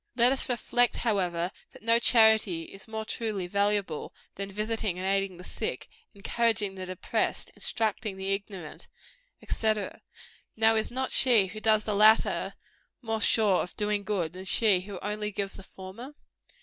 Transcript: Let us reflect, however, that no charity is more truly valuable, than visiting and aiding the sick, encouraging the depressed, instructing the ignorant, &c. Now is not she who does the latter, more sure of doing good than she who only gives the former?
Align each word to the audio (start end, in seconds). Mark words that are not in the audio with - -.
Let 0.15 0.31
us 0.31 0.49
reflect, 0.49 0.95
however, 0.95 1.51
that 1.73 1.83
no 1.83 1.99
charity 1.99 2.63
is 2.63 2.87
more 2.87 3.05
truly 3.05 3.45
valuable, 3.45 4.15
than 4.33 4.51
visiting 4.51 4.97
and 4.97 5.05
aiding 5.07 5.37
the 5.37 5.43
sick, 5.43 5.87
encouraging 6.15 6.73
the 6.73 6.87
depressed, 6.87 7.51
instructing 7.55 8.17
the 8.17 8.33
ignorant, 8.33 8.87
&c. 9.47 9.73
Now 10.55 10.75
is 10.75 10.89
not 10.89 11.11
she 11.11 11.45
who 11.45 11.59
does 11.59 11.83
the 11.83 11.93
latter, 11.93 12.55
more 13.03 13.21
sure 13.21 13.61
of 13.61 13.77
doing 13.77 14.03
good 14.03 14.33
than 14.33 14.45
she 14.45 14.79
who 14.81 14.97
only 15.03 15.29
gives 15.31 15.53
the 15.53 15.61
former? 15.61 16.15